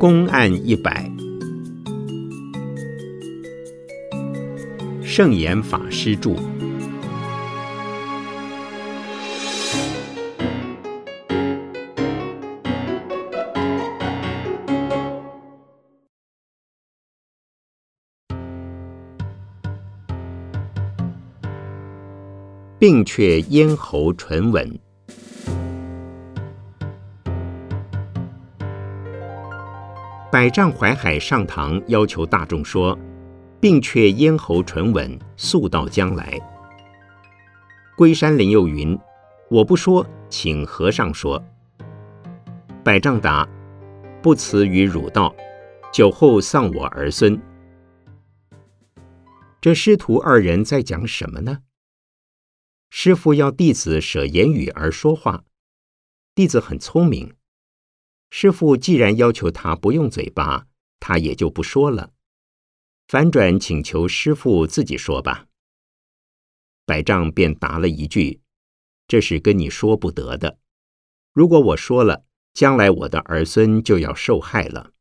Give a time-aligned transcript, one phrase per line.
[0.00, 1.12] 公案一百，
[5.04, 6.34] 圣严法师著。
[22.78, 24.89] 并却咽喉唇吻。
[30.30, 32.96] 百丈怀海上堂要求大众说
[33.60, 36.38] ：“并却咽喉唇吻，速到将来。”
[37.98, 38.96] 龟山林又云
[39.50, 41.42] ：“我不说，请和尚说。”
[42.84, 43.48] 百丈答
[44.22, 45.34] ：“不辞于汝道，
[45.92, 47.36] 酒后丧我儿孙。”
[49.60, 51.58] 这师徒二人在讲什么呢？
[52.88, 55.42] 师傅要弟子舍言语而说话，
[56.36, 57.34] 弟子很聪明。
[58.30, 60.66] 师傅既然要求他不用嘴巴，
[60.98, 62.12] 他也就不说了。
[63.08, 65.48] 反转请求师傅自己说吧。
[66.86, 68.40] 百丈便答了一句
[69.06, 70.58] ：“这是跟你说不得的。
[71.32, 74.92] 如果我说了，将来我的儿孙就要受害了。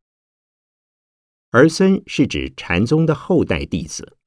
[1.52, 4.18] 儿孙是指禅宗的后代弟子。”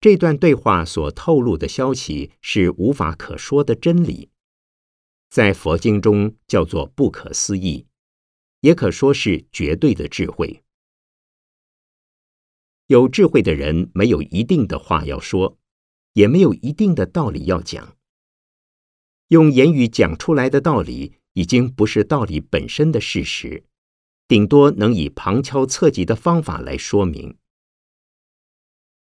[0.00, 4.30] 这段对话所透露的消息是无法可说的真理，
[5.36, 7.84] 在佛经中叫做不可思议，
[8.60, 10.62] 也可说是绝对的智慧。
[12.86, 15.58] 有智慧的人没有一定的话要说，
[16.14, 17.98] 也没有一定的道理要讲。
[19.28, 23.64] 用言语讲出来的道理，已经不是道理本身的事实，
[24.26, 27.36] 顶多能以旁敲侧击的方法来说明。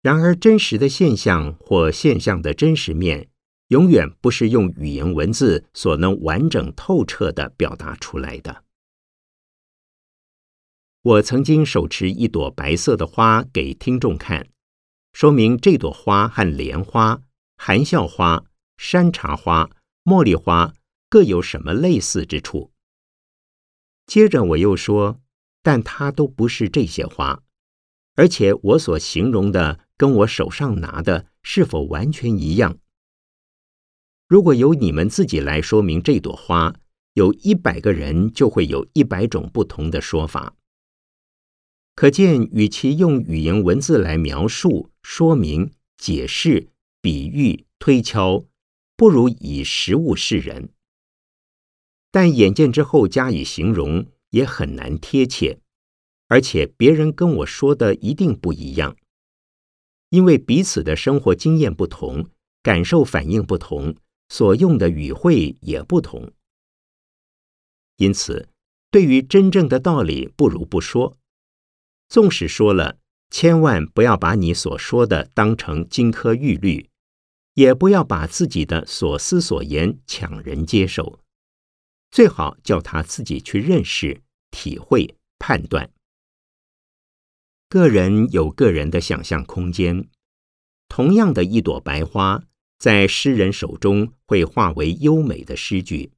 [0.03, 3.31] 然而，真实的现象或现象的真实面，
[3.69, 8.63] 永远不是用语言文字所能完整透彻的表达出来的。
[11.01, 14.47] 我曾经手持一朵白色的花给听众看，
[15.13, 17.21] 说明这朵花和莲花、
[17.57, 18.45] 含笑花、
[18.77, 19.69] 山茶花、
[20.03, 20.73] 茉莉花
[21.07, 22.71] 各有什么类似之处。
[24.05, 25.21] 接着我又说，
[25.63, 27.43] 但它都不是这些花，
[28.15, 29.87] 而且我所形容的。
[29.99, 32.77] 跟我手上拿的是否完全一样？
[34.29, 36.75] 如果由你们自己来说明这朵花，
[37.15, 40.55] 有一百个人就会有一百种不同的说法。
[41.95, 46.67] 可见，与其用语言文字来描述、说明、解释、
[47.01, 48.45] 比喻、推敲，
[48.95, 50.69] 不如以实物示人。
[52.11, 55.59] 但眼见之后加以形容，也很难贴切，
[56.27, 58.95] 而且别人跟我说的一定不一样。
[60.11, 62.27] 因为彼此的生活经验不同，
[62.61, 63.95] 感受反应不同，
[64.29, 66.31] 所用的语汇也不同。
[67.97, 68.47] 因此，
[68.89, 71.17] 对于真正的道理，不如不说。
[72.07, 72.97] 纵使说了，
[73.29, 76.89] 千万不要把你所说的当成金科玉律，
[77.55, 81.19] 也不要把自己的所思所言强人接受。
[82.09, 85.91] 最好叫他自己去认识、体会、判断。
[87.67, 90.09] 个人有个人的想象空间，
[90.87, 92.43] 同样的一朵白花，
[92.79, 96.11] 在诗人手中会化为优美的诗句，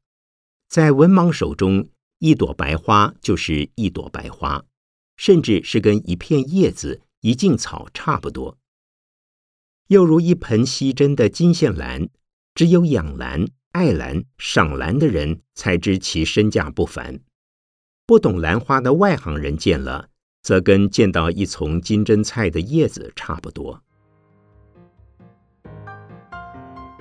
[0.69, 1.89] 在文盲手中，
[2.19, 4.63] 一朵白花就是一朵白花，
[5.17, 8.57] 甚至是跟一片叶子、一茎草差不多。
[9.87, 12.07] 又如一盆稀珍的金线兰，
[12.53, 17.21] 只有养兰、爱兰、赏兰的人才知其身价不凡，
[18.05, 20.09] 不懂兰花的外行人见了。
[20.43, 23.83] 则跟见到一丛金针菜的叶子差不多。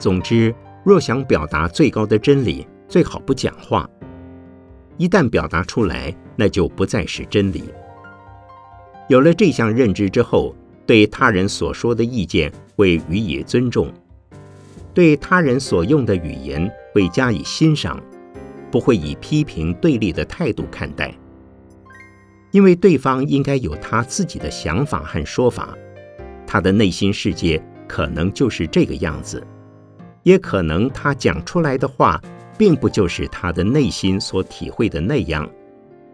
[0.00, 0.52] 总之，
[0.82, 3.88] 若想表达最高的真理，最好不讲话。
[4.96, 7.64] 一旦表达出来，那就不再是真理。
[9.08, 10.56] 有了这项认知之后，
[10.86, 13.92] 对他人所说的意见会予以尊重，
[14.94, 18.02] 对他人所用的语言会加以欣赏，
[18.70, 21.12] 不会以批评对立的态度看待。
[22.52, 25.76] 因为对方应该有他自己的想法和说法，
[26.46, 29.46] 他的内心世界可能就是这个样子，
[30.22, 32.20] 也可能他讲出来的话，
[32.58, 35.48] 并不就是他的内心所体会的那样，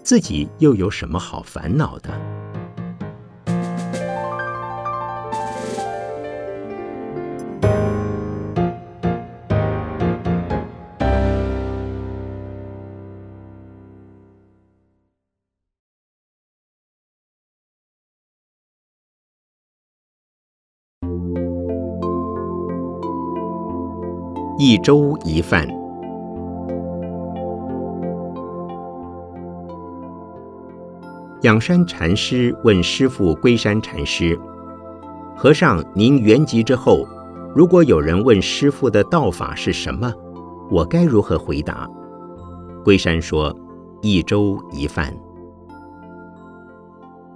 [0.03, 2.11] 自己又有什么好烦恼的？
[24.59, 25.69] 一粥一饭。
[31.43, 34.39] 仰山禅师问师父龟山禅师
[35.37, 37.07] ：“和尚，您圆寂之后，
[37.55, 40.11] 如果有人问师父的道法是什么，
[40.71, 41.87] 我该如何回答？”
[42.83, 43.55] 龟山说
[44.01, 45.15] ：“一粥一饭。”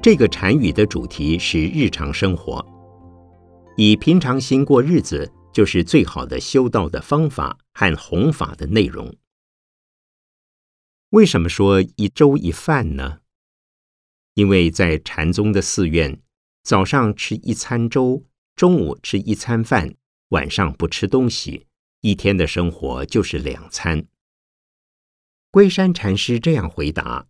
[0.01, 2.65] 这个禅语的主题是日常生活，
[3.77, 9.17] 以平常心过日子，就是最好的修道的方法和弘法的内容。
[11.11, 13.21] 为什么说一粥一饭呢？
[14.35, 16.23] 因为在禅宗的寺院，
[16.63, 18.25] 早上吃一餐粥，
[18.55, 19.97] 中午吃一餐饭，
[20.29, 21.67] 晚上不吃东西，
[22.01, 24.07] 一天的生活就是两餐。
[25.51, 27.27] 龟山禅师这样回答，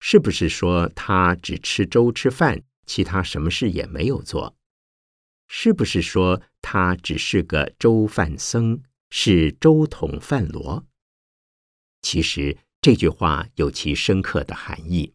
[0.00, 4.56] 是不是说他只吃粥吃饭，其他什么事也没有做？
[5.46, 10.86] 是不是说他只是个粥饭僧，是粥桶饭罗？
[12.02, 15.12] 其实这句话有其深刻的含义。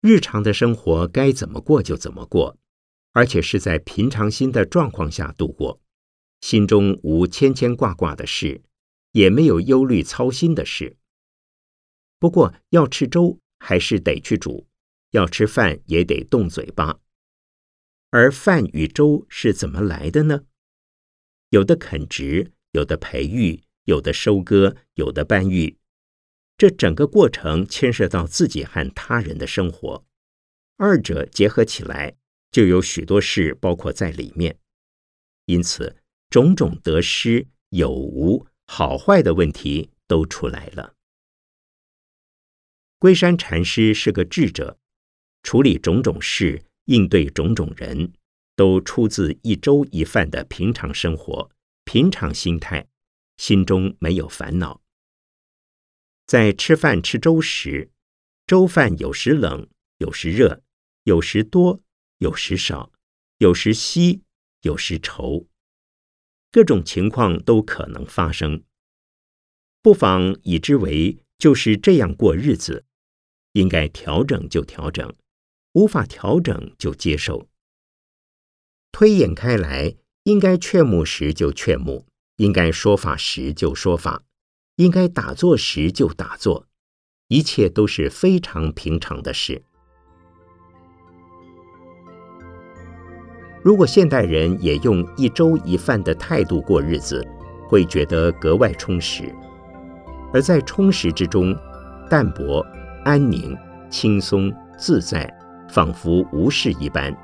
[0.00, 2.56] 日常的生活该怎么过就怎么过，
[3.12, 5.80] 而且是在平常心的状况下度过，
[6.40, 8.62] 心中无牵牵挂挂的事，
[9.12, 10.96] 也没有忧虑操心的事。
[12.20, 14.68] 不过要吃粥还是得去煮，
[15.10, 17.00] 要吃饭也得动嘴巴。
[18.10, 20.44] 而饭与粥是怎么来的呢？
[21.50, 25.76] 有的垦植，有的培育，有的收割，有的搬运。
[26.56, 30.04] 这整个过程牵涉到自己和他人的生活，
[30.76, 32.16] 二者结合起来，
[32.50, 34.58] 就有许多事包括在里面。
[35.44, 35.96] 因此，
[36.30, 40.94] 种种得失、有无、好坏的问题都出来了。
[42.98, 44.78] 龟山禅师是个智者，
[45.42, 48.14] 处理种种事、应对种种人，
[48.56, 51.50] 都出自一粥一饭的平常生活、
[51.84, 52.88] 平常心态，
[53.36, 54.80] 心中没有烦恼。
[56.26, 57.90] 在吃饭吃粥时，
[58.46, 59.68] 粥饭有时冷，
[59.98, 60.62] 有时热，
[61.04, 61.82] 有时多，
[62.18, 62.90] 有时少，
[63.36, 64.22] 有时稀，
[64.62, 65.46] 有时稠，
[66.50, 68.64] 各种情况都可能发生。
[69.82, 72.86] 不妨以之为就是这样过日子，
[73.52, 75.14] 应该调整就调整，
[75.78, 77.46] 无法调整就接受。
[78.90, 79.94] 推演开来，
[80.24, 82.04] 应该劝募时就劝募，
[82.38, 84.24] 应该说法时就说法。
[84.74, 86.66] 应该打坐时就打坐，
[87.28, 89.62] 一切都是非常平常的事。
[93.62, 97.24] 如果现代人也用一粥一饭的态度过日子，
[97.68, 99.32] 会觉得格外充实。
[100.32, 101.56] 而在充实之中，
[102.10, 102.66] 淡泊、
[103.04, 103.56] 安宁、
[103.88, 105.22] 轻松、自在，
[105.68, 107.14] 仿佛无事一般。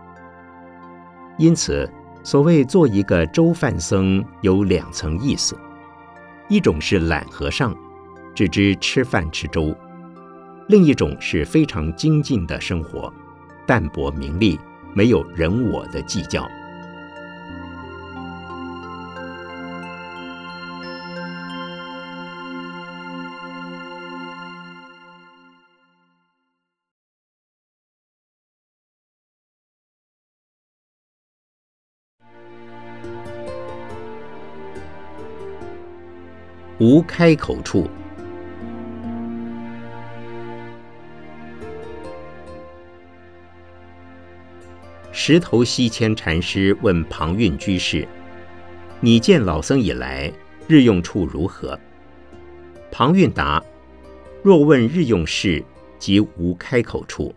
[1.37, 1.91] 因此，
[2.23, 5.57] 所谓做一个粥饭僧，有两层意思。
[6.49, 7.75] 一种是懒和尚，
[8.35, 9.75] 只知吃饭吃粥；
[10.69, 13.13] 另一种是非常精进的生活，
[13.67, 14.61] 淡泊名利，
[14.93, 16.47] 没有人我的计较。
[36.79, 37.89] 无开口处。
[45.13, 48.07] 石头西迁禅师问庞蕴居士
[49.01, 50.33] ：“你见老僧以来，
[50.67, 51.79] 日用处如何？”
[52.91, 53.63] 庞蕴答
[54.43, 55.65] ：“若问日用事，
[55.99, 57.33] 即无开口处。”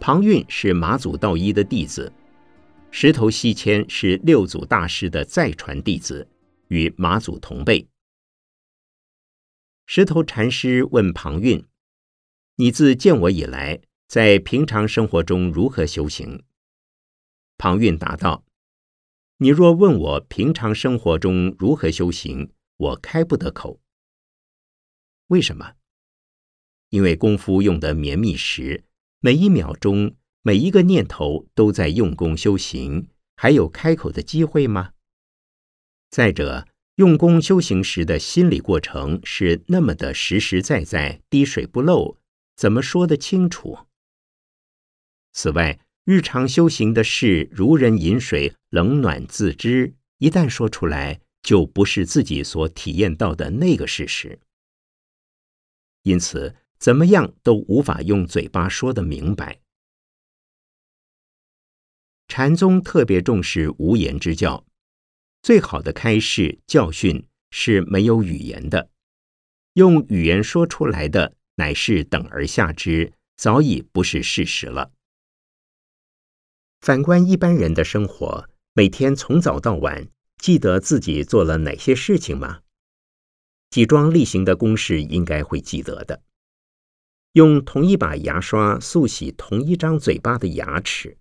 [0.00, 2.10] 庞蕴是马祖道一的弟子，
[2.90, 6.26] 石头西迁是六祖大师的再传弟子。
[6.72, 7.86] 与马祖同辈。
[9.84, 11.66] 石头禅师问庞蕴
[12.56, 16.42] ：“你自见我以来，在平常生活中如何修行？”
[17.58, 18.46] 庞蕴答道
[19.36, 23.78] ：“你若问我平常生活中如何修行，我开不得口。
[25.26, 25.74] 为什么？
[26.88, 28.84] 因为功夫用得绵密时，
[29.20, 34.92] 每一秒钟、每一个念头都在用功修行，还有开口的机会吗？”
[36.12, 42.18] 再者，用功修行时的心理过程是那么的实实在在、滴水不漏，
[42.54, 43.78] 怎么说得清楚？
[45.32, 54.38] 此外，日常修行的事如人饮水，冷暖自知，一旦说出来，就不是自己所体验到的那个事实。
[56.02, 59.62] 因此，怎么样都无法用嘴巴说得明白。
[62.28, 64.66] 禅宗特别重视无言之教。
[65.42, 68.90] 最好的开示教训是没有语言的，
[69.72, 74.92] 用语言说出来的乃是等而下之，早已不是事实了。
[76.80, 80.08] 反观一般人的生活，每天从早到晚，
[80.38, 82.60] 记得自己做了哪些事情吗？
[83.68, 86.22] 几桩例行的公事应该会记得的。
[87.32, 91.18] 用同一把牙刷漱洗同一张嘴巴的牙齿，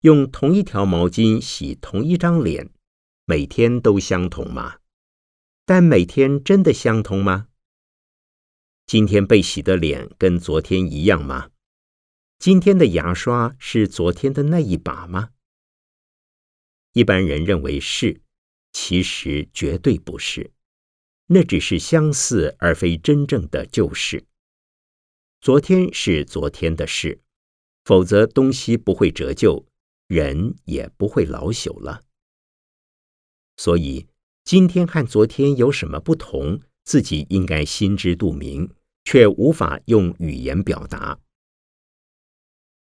[0.00, 2.70] 用同一条毛巾洗同一张脸，
[3.26, 4.80] 每天都相同吗？
[5.64, 7.48] 但每天真的相同吗？
[8.84, 11.50] 今天被洗的脸跟昨天一样吗？
[12.38, 15.30] 今天的牙刷是昨天的那一把吗？
[16.92, 18.20] 一般人认为是，
[18.72, 20.52] 其实绝对不是，
[21.28, 24.26] 那只是相似而非真正的旧事。
[25.40, 27.22] 昨天是昨天的事，
[27.86, 29.66] 否则东西不会折旧，
[30.08, 32.02] 人也不会老朽了。
[33.56, 34.06] 所以，
[34.44, 38.70] 今天和昨天有什么不同，自己应该心知肚明，
[39.04, 41.18] 却无法用语言表达。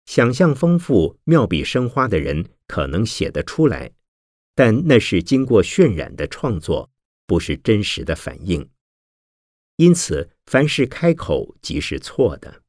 [0.05, 3.91] 想象丰富、妙笔生花的人可能写得出来，
[4.55, 6.89] 但那是经过渲染的创作，
[7.25, 8.69] 不是真实的反应。
[9.77, 12.61] 因此，凡是开口即是错的。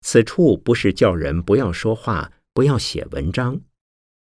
[0.00, 3.60] 此处不是叫人不要说话、不要写文章，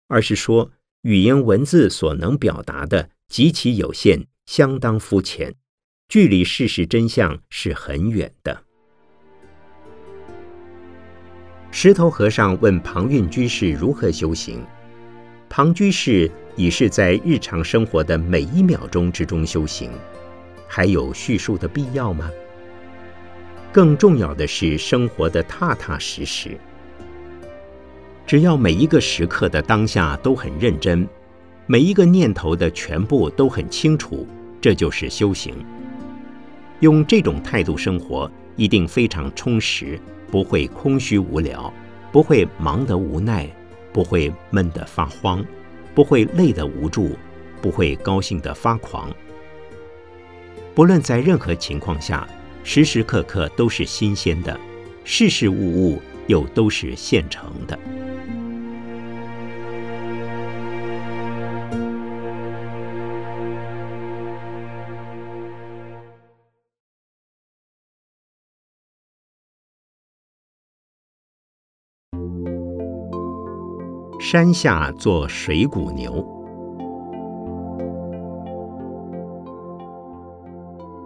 [0.08, 0.74] 而是说
[1.09, 5.55] 语言文字所能表达的极其有限，相当肤浅，
[6.07, 8.61] 距离事实真相是很远的。
[11.71, 14.63] 石头和尚问庞蕴居士如何修行，
[15.49, 19.89] 庞居士已是在日常生活的每一秒钟之中修行。
[20.67, 22.29] 还有叙述的必要吗？
[23.73, 26.55] 更重要的是生活的踏踏实实。
[28.29, 31.09] 只要每一个时刻的当下都很认真，
[31.65, 34.27] 每一个念头的全部都很清楚，
[34.62, 35.55] 这就是修行。
[36.79, 41.74] 用这种态度生活，一定非常充实，不会空虚无聊，
[42.12, 43.50] 不会忙得无奈，
[43.91, 45.43] 不会闷得发慌，
[45.95, 47.17] 不会累得无助，
[47.63, 49.09] 不会高兴得发狂。
[50.75, 52.29] 不论在任何情况下，
[52.63, 54.55] 时时刻刻都是新鲜的，
[55.03, 57.79] 事事物物又都是现成的。
[74.31, 76.24] 山下做水谷牛。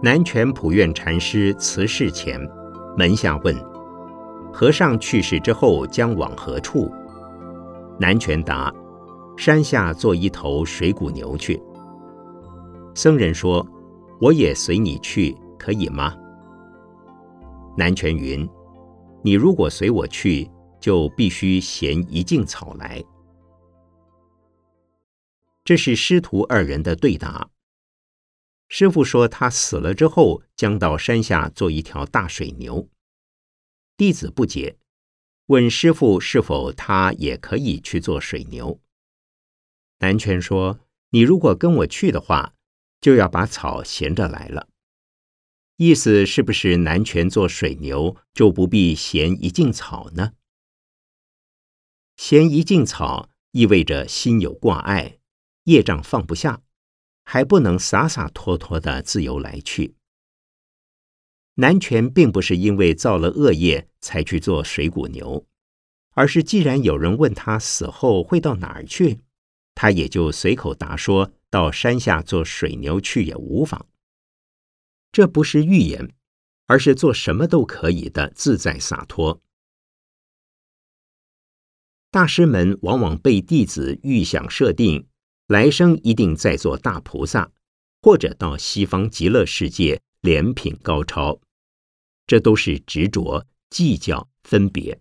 [0.02, 2.38] 南泉普愿禅师辞世前，
[2.98, 3.56] 门下问
[4.52, 6.92] ：“和尚去世之后将往何处？”
[7.98, 8.70] 南泉答
[9.38, 11.58] ：“山下做一头水谷牛去。”
[12.94, 13.66] 僧人说
[14.20, 16.14] ：“我也随你去，可以吗？”
[17.74, 18.46] 南泉云
[19.24, 20.46] ：“你如果随我去，
[20.78, 23.02] 就必须衔一茎草来。”
[25.64, 27.50] 这是师徒二人的对答。
[28.68, 32.88] 师傅说，他死了之后将到山下做一条大水牛。
[33.96, 34.76] 弟子不解，
[35.46, 38.80] 问师傅是否他也可以去做水牛。
[40.00, 40.80] 南泉说
[41.10, 42.54] ：“你如果跟我去的话，
[43.00, 44.68] 就要把草衔着来了。”
[45.76, 50.32] 意思是不是南泉做水牛就不必衔一茎草呢？
[52.16, 55.18] 衔一茎草意味着心有挂碍，
[55.64, 56.62] 业障放不下。
[57.26, 59.96] 还不能洒洒脱脱的自由来去。
[61.54, 65.46] 南泉并不是因为造了恶业才去做水谷牛，
[66.10, 69.20] 而是既然有人问他死后会到哪儿去，
[69.74, 73.86] 他也就随口答说到山下做水牛去也无妨。
[75.10, 76.12] 这不是预言，
[76.66, 79.40] 而是做什么都可以的自在洒脱。
[82.10, 85.08] 大师们往往被弟子预想设定。
[85.48, 87.52] 来生一定再做大菩萨，
[88.00, 91.38] 或者到西方极乐世界莲品高超，
[92.26, 94.98] 这都是执着、计较、分别。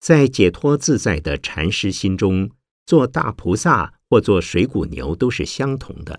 [0.00, 2.50] 在解脱自在的禅师心中，
[2.86, 6.18] 做大菩萨或做水谷牛都是相同的，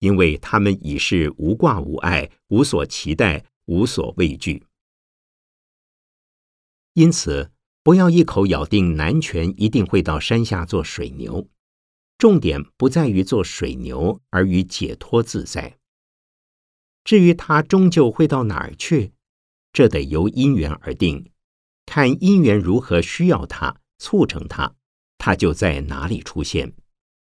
[0.00, 4.66] 因为他们已是无挂无碍、无所期待、无所畏惧。
[6.94, 7.51] 因此。
[7.82, 11.48] 不要一口咬定南泉一定会到山下做水牛，
[12.16, 15.78] 重点不在于做水牛，而于解脱自在。
[17.02, 19.12] 至于他终究会到哪儿去，
[19.72, 21.32] 这得由因缘而定，
[21.84, 24.76] 看因缘如何需要他，促成他，
[25.18, 26.72] 他就在哪里出现，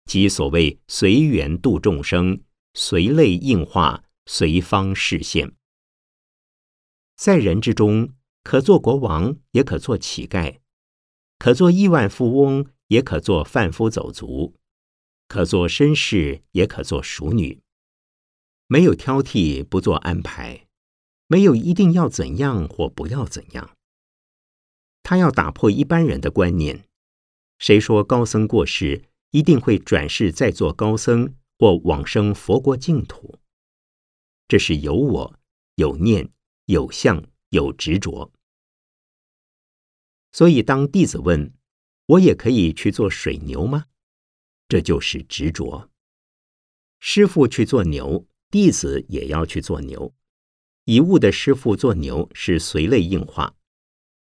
[0.05, 2.43] 即所谓随缘度众生，
[2.75, 5.55] 随类应化，随方示现。
[7.15, 10.59] 在人之中，可做国王，也可做乞丐；
[11.39, 14.53] 可做亿万富翁，也可做贩夫走卒；
[15.27, 17.61] 可做绅士，也可做淑女。
[18.67, 20.67] 没有挑剔，不做安排，
[21.27, 23.71] 没有一定要怎样或不要怎样。
[25.01, 26.85] 他要打破一般人的观念：
[27.57, 33.39] 谁说高僧过世一定会转世再做高僧，或往生佛国净土？
[34.47, 35.39] 这是有我、
[35.75, 36.29] 有念、
[36.65, 37.23] 有相、
[37.53, 38.31] 有执着。
[40.31, 41.53] 所以，当弟子问
[42.07, 43.85] ：“我也可以去做水牛吗？”
[44.67, 45.91] 这就是执着。
[46.99, 50.11] 师傅去做牛，弟子也要去做牛。
[50.85, 53.55] 以物的师傅做牛是随类应化，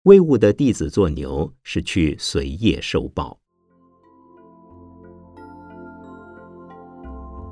[0.03, 3.41] 为物的弟子做牛是去随业受报。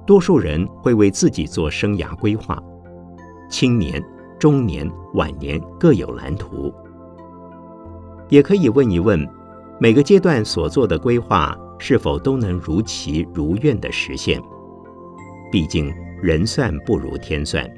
[0.05, 2.61] 多数人会为自己做生涯规划，
[3.49, 3.99] 青年、
[4.39, 6.73] 中年、晚年各有蓝图。
[8.29, 9.27] 也可以问一问，
[9.79, 14.41] 每个阶段所做的规划是否都能如期如愿的实现？
[15.51, 17.69] 毕竟人算不如天算，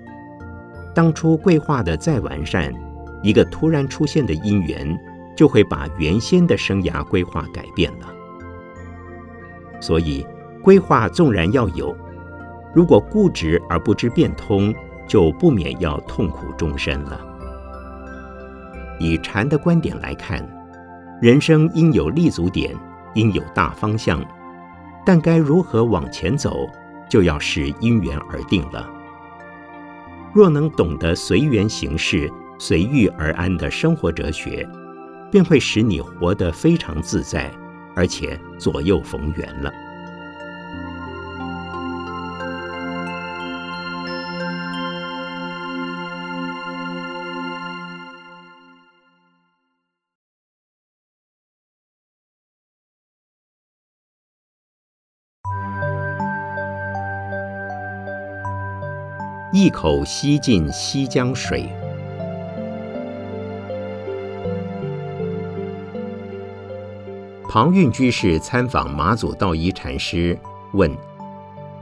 [0.96, 2.74] 当初规划的再完善，
[3.22, 4.98] 一个突然出现的因缘，
[5.36, 8.08] 就会把原先的生涯规划改变了。
[9.80, 10.26] 所以，
[10.64, 11.96] 规划纵然要有。
[12.74, 14.74] 如果固执而不知变通，
[15.08, 17.20] 就不免要痛苦终身了。
[19.00, 20.46] 以禅的观点来看，
[21.22, 22.76] 人生应有立足点，
[23.14, 24.24] 应有大方向，
[25.06, 26.68] 但该如何往前走，
[27.10, 28.90] 就要视因缘而定了。
[30.34, 34.68] 若能懂得随缘行事、随遇而安的生活哲学，
[35.32, 37.52] 便会使你活得非常自在，
[37.96, 39.72] 而且左右逢源了。
[59.60, 61.68] 一口吸尽西江水。
[67.50, 70.38] 庞蕴居士参访马祖道一禅师，
[70.74, 70.96] 问：“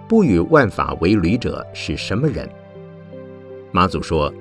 [0.07, 2.49] 不与万法为侣者是什么人？”
[3.73, 4.33] 马祖说：“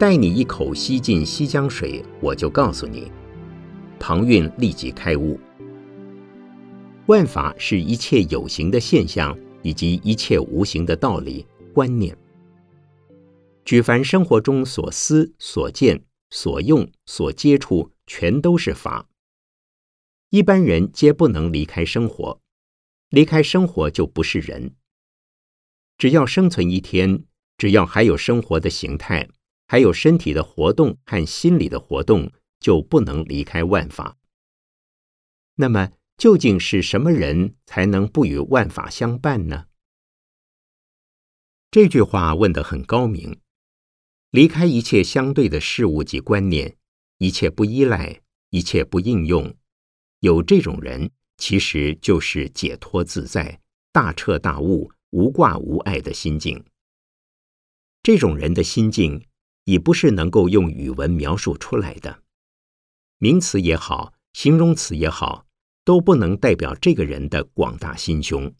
[0.00, 3.12] 待你一口吸尽西江水，我就告诉你。”
[4.00, 5.38] 庞蕴立即开悟：
[7.04, 12.16] 万法是一切有形的现象，以及一切无形的道理观念。
[13.64, 19.08] 举凡生活中所思、所见、所用、所接触，全都是法。
[20.30, 22.40] 一般人皆不能离开生活，
[23.10, 24.74] 离开生活就不是人。
[25.96, 27.24] 只要生存一天，
[27.56, 29.28] 只要还有生活的形态，
[29.68, 34.16] 还有身体的活动和心理的活动，就不能离开万法。
[35.54, 39.66] 那么，究竟是什么人才能不与万法相伴呢？
[41.70, 43.38] 这句话问得很高明。
[44.32, 46.74] 离开一切相对的事物及观念，
[47.18, 49.54] 一切不依赖，一切不应用，
[50.20, 53.60] 有这种人，其实就是解脱自在、
[53.92, 56.64] 大彻大悟、无挂无碍的心境。
[58.02, 59.26] 这种人的心境，
[59.64, 62.22] 已不是能够用语文描述出来的，
[63.18, 65.46] 名词也好，形容词也好，
[65.84, 68.54] 都不能代表这个人的广大心胸。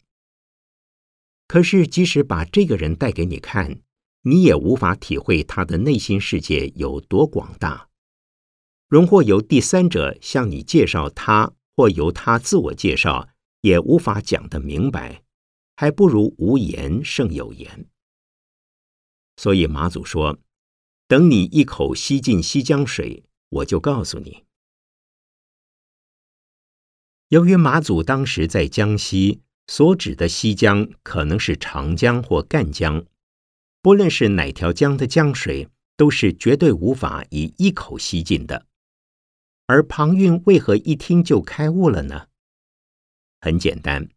[1.47, 3.81] 可是，即使把这个人带给你看。
[4.23, 7.89] 你也无法体会他的内心世界有多广大，
[8.87, 13.27] 容或由第三者向你介绍他，或由他自我介绍，
[13.61, 15.23] 也无法讲得明白，
[15.75, 17.87] 还不如无言胜有言。
[19.35, 20.39] 所以马祖说
[21.07, 24.45] ：“等你一口吸尽西江水，我就告诉你。”
[27.27, 33.05] 由于马祖当时在江西，所指的西江可能是长江或赣江。
[33.83, 35.67] 不论是哪条江的江水，
[35.97, 38.65] 都是绝对无法以一口吸尽的。
[39.65, 42.29] 而庞蕴为何一听就开悟了呢？
[43.41, 44.07] 很简单，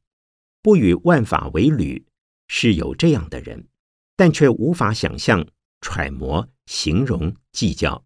[0.62, 2.06] 不与万法为侣，
[2.46, 3.66] 是有这样的人，
[4.14, 5.44] 但却无法想象、
[5.80, 8.04] 揣摩、形容、计较。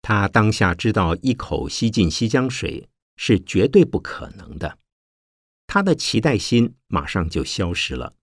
[0.00, 4.78] 他当下知道一口吸尽西江水是绝对不可能的，
[5.66, 8.14] 他的期待心马上就消失了。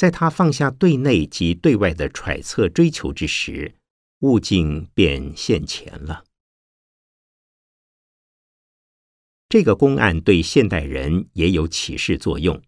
[0.00, 3.74] 在他放下对内及对外的揣测追求之时，
[4.20, 6.24] 悟境便现前了。
[9.50, 12.62] 这个公案对现代人也有启示作用。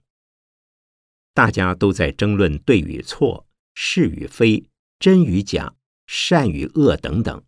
[1.33, 4.67] 大家都在争论对与错、是与非、
[4.99, 5.75] 真与假、
[6.07, 7.43] 善与恶等等。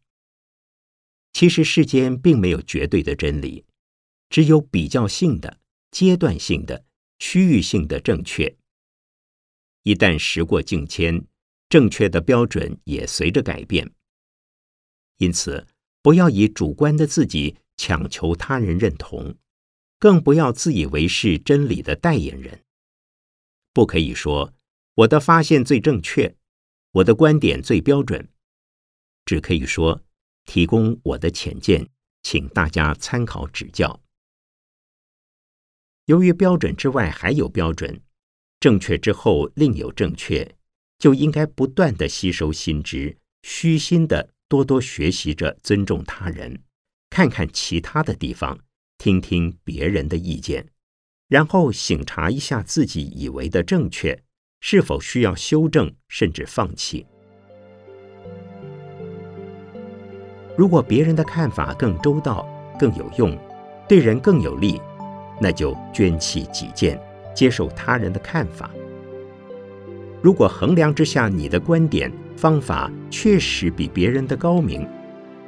[1.35, 3.67] 其实世间并没有绝对的真理，
[4.31, 6.87] 只有比较性的、阶段性的、
[7.19, 8.57] 区域性的正确。
[9.85, 11.25] 一旦时过境迁，
[11.69, 13.91] 正确的标准也随着改变。
[15.19, 15.65] 因此，
[16.03, 19.37] 不要以主观的自己强求他人认同，
[20.01, 22.65] 更不要自以为是真理的代言人。
[23.73, 24.53] 不可以说
[24.97, 26.35] 我的发现最正确，
[26.91, 28.29] 我的观点最标准，
[29.25, 30.03] 只可以说。
[30.47, 31.89] 提供我的浅见，
[32.23, 34.03] 请大家参考指教。
[36.05, 38.03] 由于标准之外还有标准，
[38.65, 40.57] 正确之后另有正确，
[40.99, 46.63] 就应该不断的吸收新知，虚心的多多学习着尊重他人，
[47.11, 48.59] 看看其他的地方，
[48.97, 50.67] 听听别人的意见，
[51.29, 54.19] 然后醒察一下自己以为的正确
[54.63, 57.05] 是否需要修正，甚至放弃。
[60.57, 62.49] 如果别人的看法更周到、
[62.79, 63.39] 更有用，
[63.87, 64.81] 对人更有利，
[65.39, 66.99] 那就捐弃己见，
[67.35, 68.71] 接受他人的看法。
[70.23, 74.87] 如果衡量之下你的观点、方法确实比别人的高明，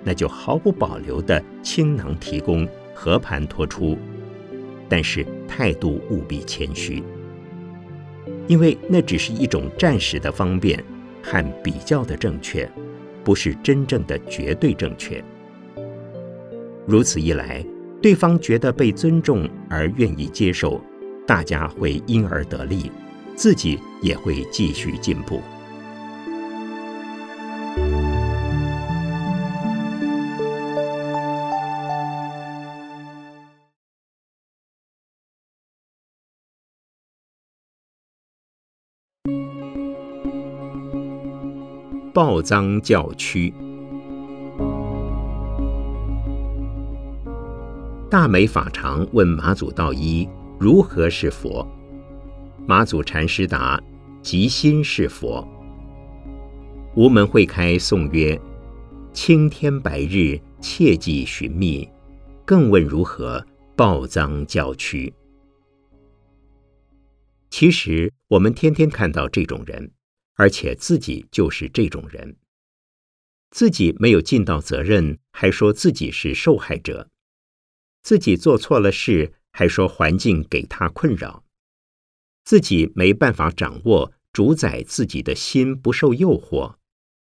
[0.05, 3.97] 那就毫不保留的倾囊提供、和盘托出，
[4.89, 7.03] 但是态度务必谦虚，
[8.47, 10.83] 因为那只是一种暂时的方便
[11.23, 12.69] 和比较的正确。
[13.25, 15.21] 不是真正的绝对正确。
[16.87, 17.67] 如此一来，
[18.01, 20.81] 对方觉得被尊重而愿意接受，
[21.27, 22.91] 大家会因而得利，
[23.35, 25.43] 自己也会继续进步。
[42.15, 43.53] 报赃教区，
[48.09, 50.27] 大美法常问马祖道一
[50.59, 51.67] 如何是佛？
[52.67, 53.83] 马祖禅师答：
[54.23, 55.47] 即心是佛。
[56.95, 58.41] 无门会开颂曰：
[59.13, 61.89] 青天白日切记寻觅，
[62.45, 63.45] 更问如何
[63.77, 65.13] 报赃教区？
[67.51, 69.91] 其实我们天天看到这种人。
[70.39, 72.37] 而且自己就是这种人，
[73.53, 77.09] 自己没有尽到责任，还说自己是受害者；
[78.03, 81.43] 自己做错了事，还说环境给他困扰；
[82.45, 86.77] 自己没办法掌握主宰自己的心，不受诱惑，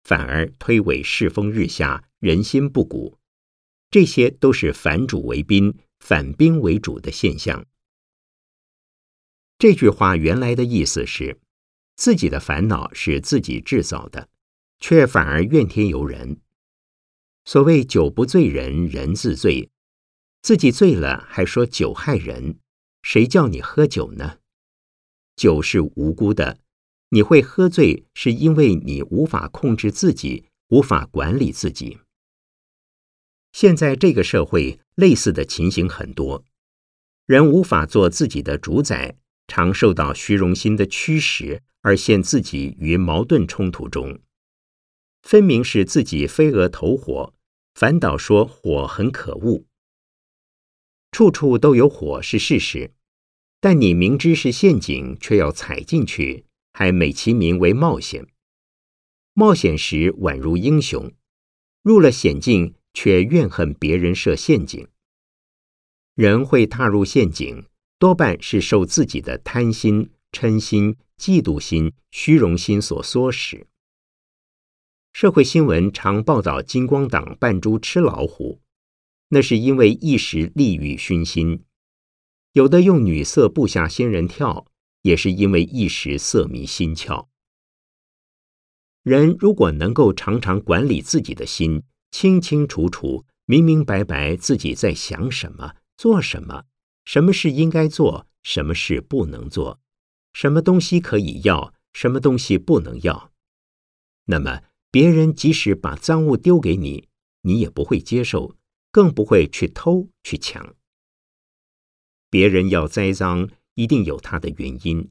[0.03, 3.17] 反而推诿世风日下，人心不古。
[3.89, 7.65] 这些都是反主为宾，反宾为主的现象。
[9.57, 11.39] 这句话原来的意思是。
[11.95, 14.29] 自己的烦恼是自己制造的，
[14.79, 16.39] 却反而怨天尤人。
[17.43, 19.69] 所谓酒不醉人人自醉，
[20.41, 22.59] 自己醉了还说酒害人，
[23.01, 24.37] 谁叫你喝酒呢？
[25.35, 26.59] 酒是无辜的，
[27.09, 31.99] 你会喝醉是因为你无法控制自己，无法管理自己。
[33.51, 36.43] 现在这个社会类似的情形很多，
[37.25, 41.63] 人无法做自己的主宰，常受到虚荣心的驱使。
[41.81, 44.19] 而陷自己于矛盾冲突中，
[45.21, 47.33] 分明是自己飞蛾投火，
[47.73, 49.63] 反倒说火很可恶。
[51.11, 52.93] 处处都有火是事实，
[53.59, 58.27] 但你明知是陷阱，却要踩进去，还美其名为冒险。
[59.33, 61.11] 冒险时宛如英雄，
[61.81, 64.87] 入了险境却怨恨别人设陷阱。
[66.15, 67.65] 人会踏入陷阱，
[67.97, 70.97] 多半是受自己的贪心、嗔心。
[71.19, 73.67] 嫉妒心、虚荣心所唆使。
[75.11, 78.61] 社会新闻常报道金光党扮猪吃老虎，
[79.29, 81.63] 那是因为一时利欲熏心；
[82.53, 84.65] 有的用女色布下仙人跳，
[85.03, 87.27] 也是因为一时色迷心窍。
[89.03, 96.65] 人如果能够常常管理自己的心，清清楚楚、明明白白自己在想什么、做什么，
[97.05, 99.79] 什么事应该做，什么事不能做。
[100.33, 103.31] 什么东西可以要，什么东西不能要？
[104.25, 104.61] 那么
[104.91, 107.07] 别人即使把赃物丢给你，
[107.43, 108.55] 你也不会接受，
[108.91, 110.75] 更不会去偷去抢。
[112.29, 115.09] 别人要栽赃，一定有他的原因。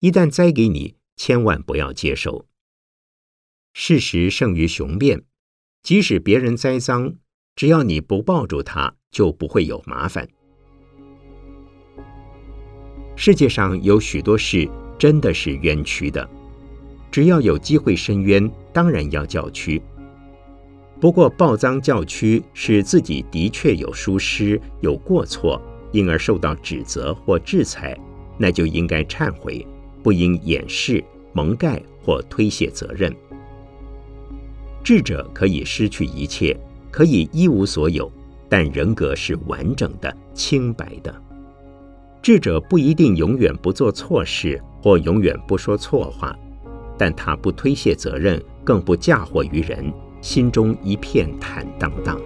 [0.00, 2.46] 一旦栽给你，千万不要接受。
[3.72, 5.24] 事实胜于雄辩，
[5.82, 7.16] 即使别人栽赃，
[7.56, 10.28] 只要你不抱住他，就不会有麻烦。
[13.16, 16.28] 世界上有许多事真的是冤屈的，
[17.10, 19.80] 只要有机会伸冤，当然要叫屈，
[21.00, 25.60] 不过报赃教区是自己的确有疏失、有过错，
[25.92, 27.98] 因而受到指责或制裁，
[28.38, 29.66] 那就应该忏悔，
[30.02, 33.14] 不应掩饰、蒙盖或推卸责任。
[34.82, 36.56] 智者可以失去一切，
[36.90, 38.10] 可以一无所有，
[38.48, 41.14] 但人格是完整的、清白的。
[42.22, 46.34] 智者不一定永远不做错事或永远不说错话，
[46.96, 49.92] 但他不推卸责任，更不嫁祸于人，
[50.24, 52.18] 心中一片坦荡荡。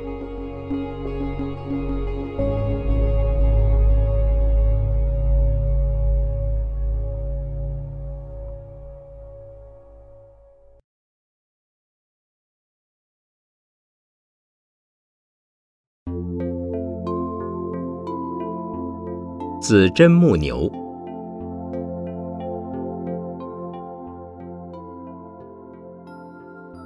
[19.61, 20.88] 子真木牛。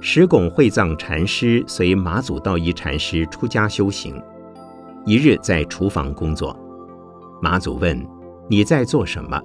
[0.05, 4.21] 石拱会藏禅师随马祖道一禅师出家修行，
[5.05, 6.53] 一日在厨房工作。
[7.41, 7.97] 马祖问
[8.49, 9.41] ：“你在做什么？”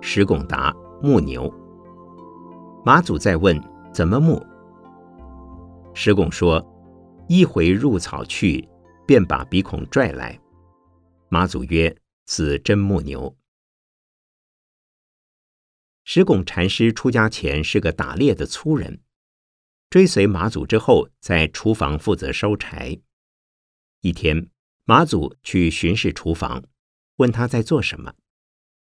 [0.00, 1.52] 石拱答：“牧牛。”
[2.86, 3.60] 马祖再问
[3.92, 4.40] ：“怎么牧？”
[5.94, 6.64] 石拱说
[7.28, 8.68] ：“一回入草去，
[9.04, 10.38] 便把鼻孔拽来。”
[11.28, 11.94] 马祖曰。
[12.24, 13.36] 子真木牛。
[16.04, 19.00] 石拱禅师出家前是个打猎的粗人，
[19.88, 22.98] 追随马祖之后，在厨房负责烧柴。
[24.00, 24.50] 一天，
[24.84, 26.64] 马祖去巡视厨房，
[27.16, 28.14] 问他在做什么。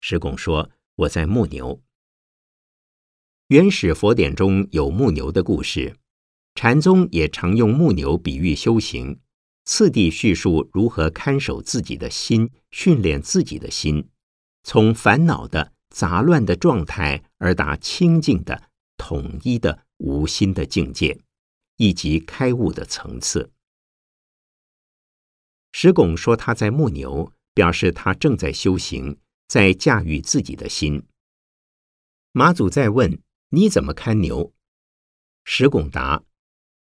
[0.00, 1.82] 石拱说：“我在牧牛。”
[3.48, 5.96] 原始佛典中有牧牛的故事，
[6.54, 9.20] 禅宗也常用牧牛比喻修行。
[9.64, 14.08] 次第叙述如何看守自己的心，训练自己的心，
[14.62, 21.18] 从烦恼的杂乱的状态而达清净的、统一的无心的境界，
[21.76, 23.50] 以及开悟的层次。
[25.72, 31.02] 石拱说他在牧牛，表示他正在修行，在驾驭自己的心。
[32.32, 34.52] 马祖再问：“你怎么看牛？”
[35.44, 36.24] 石拱答：“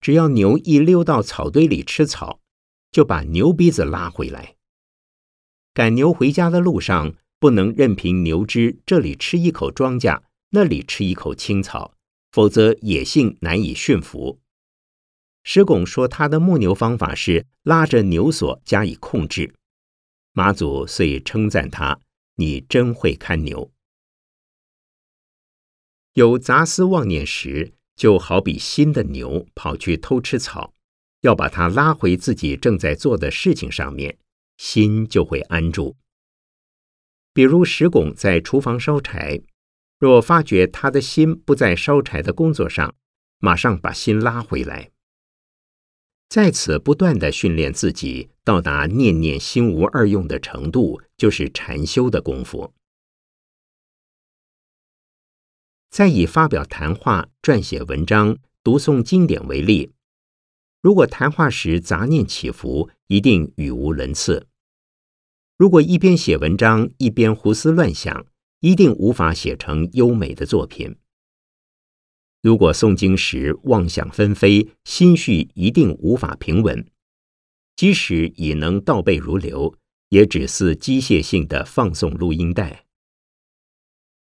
[0.02, 2.40] 只要牛一溜到草堆里吃草。”
[2.92, 4.58] 就把牛鼻子拉回来。
[5.74, 11.96] 赶牛回家的路上，不能任凭牛只这里吃一口庄稼，那里吃一口青草，
[12.32, 14.40] 否则野性难以驯服。
[15.44, 19.54] 石拱说，他的牧牛方法是拉着牛锁加以控制。
[20.34, 22.00] 马祖遂称赞他
[22.38, 23.72] ：“你真会看牛。”
[26.14, 30.74] 有杂思妄念时，就好比新的牛跑去偷吃草。
[31.22, 34.18] 要把它拉回自己正在做的事情上面，
[34.58, 35.96] 心就会安住。
[37.32, 39.40] 比如石拱在厨房烧柴，
[40.02, 42.96] 若发觉他的心不在烧柴的工作上，
[43.38, 44.90] 马上把心拉回来，
[46.28, 52.74] 在此不断的训练自己，到达念念心无二用的程度，就是禅修的功夫。
[55.92, 59.92] 再以发表谈话、撰写文章、读诵经典为例。
[60.82, 64.48] 如果谈话时杂念起伏，一定语无伦次；
[65.58, 68.26] 如果一边写文章一边胡思乱想，
[68.62, 70.96] 一定无法写成优美的作品。
[72.42, 76.88] 如果诵经时妄想纷飞，心绪一定无法平稳，
[77.76, 79.76] 即使已能倒背如流，
[80.10, 82.86] 也只似机械性的放送录音带。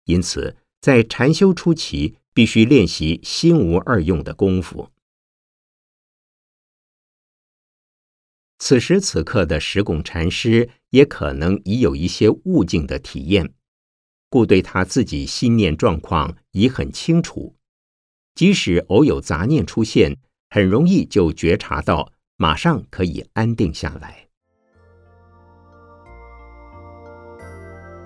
[0.06, 4.90] 因此，在禅修初期，必须练习心无二用的功夫。
[8.60, 13.54] 此时此刻的石拱禅师也可能已有一些悟境的体验，
[14.32, 17.54] 故对他自己心念状况已很清楚。
[18.34, 20.16] 即使偶有杂念出现，
[20.50, 24.26] 很容易就觉察到，马上可以安定下来。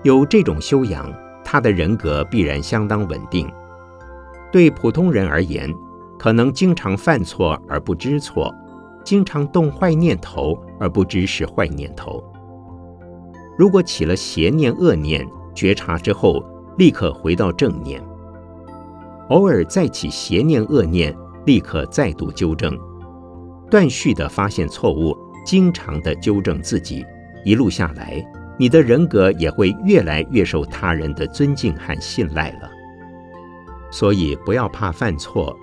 [0.02, 1.08] 有这种修养，
[1.44, 3.48] 他的人格必然相当稳定。
[4.50, 5.72] 对普通人而言，
[6.18, 8.52] 可能经常犯错而不知错。
[9.04, 12.20] 经常动坏念头而不知是坏念头。
[13.56, 15.24] 如果起了邪念恶念，
[15.56, 16.44] 觉察之后
[16.78, 18.00] 立刻回到正念。
[19.30, 21.12] 偶尔再起邪念恶念，
[21.46, 22.78] 立刻再度纠正，
[23.68, 27.04] 断续的发现错误，经常的纠正自己，
[27.44, 28.24] 一路下来，
[28.56, 32.70] 你的人格也会越来越受他人的尊敬和信赖了。
[33.90, 35.56] 所以不要怕犯错。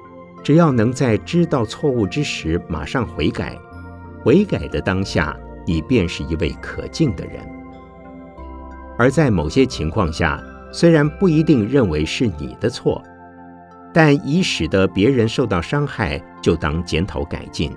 [0.44, 3.58] 只要能在知道错误之时马上悔改，
[4.26, 7.40] 悔改的当下，你便是一位可敬的人。
[8.98, 13.02] 而在某些情况下，虽然不一定认为是你的错，
[13.94, 17.72] 但已使得别人受到伤害，就当检讨改进。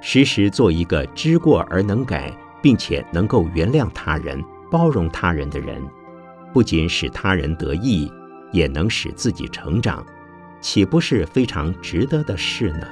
[0.00, 2.32] 时时做一个知过而能改，
[2.62, 5.82] 并且能够原谅他人、包容他人的人，
[6.52, 8.10] 不仅使他人得益，
[8.52, 10.04] 也能使自己成长，
[10.60, 12.86] 岂不是非常值得的事呢？